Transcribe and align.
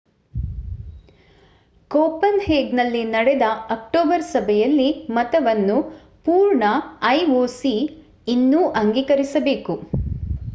ಕೋಪನ್‌ಹೇಗನ್‌ನಲ್ಲಿ 1.91 3.03
ನಡೆದ 3.07 3.45
ಅಕ್ಟೋಬರ್ 3.69 4.25
ಸಭೆಯಲ್ಲಿ 4.31 4.87
ಮತವನ್ನು 5.09 5.77
ಪೂರ್ಣ 6.25 6.63
ಐಒಸಿ 7.11 7.75
ಇನ್ನೂ 8.27 8.63
ಅಂಗೀಕರಿಸಬೇಕು 8.81 9.75